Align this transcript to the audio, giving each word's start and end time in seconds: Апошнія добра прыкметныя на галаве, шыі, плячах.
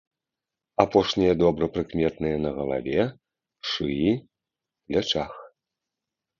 Апошнія 0.83 1.33
добра 1.43 1.65
прыкметныя 1.75 2.35
на 2.47 2.51
галаве, 2.57 3.01
шыі, 3.75 4.11
плячах. 4.89 5.33